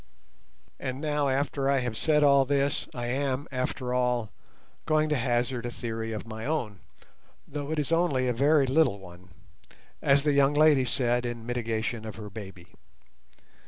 And 0.79 0.99
now 0.99 1.29
after 1.29 1.69
I 1.69 1.77
have 1.81 1.95
said 1.95 2.23
all 2.23 2.43
this, 2.43 2.87
I 2.91 3.05
am, 3.05 3.47
after 3.51 3.93
all, 3.93 4.31
going 4.87 5.09
to 5.09 5.15
hazard 5.15 5.63
a 5.67 5.69
theory 5.69 6.11
of 6.11 6.25
my 6.25 6.43
own, 6.43 6.79
though 7.47 7.69
it 7.69 7.77
is 7.77 7.91
only 7.91 8.27
a 8.27 8.33
very 8.33 8.65
little 8.65 8.97
one, 8.97 9.29
as 10.01 10.23
the 10.23 10.33
young 10.33 10.55
lady 10.55 10.85
said 10.85 11.23
in 11.23 11.45
mitigation 11.45 12.03
of 12.03 12.15
her 12.15 12.31
baby. 12.31 12.73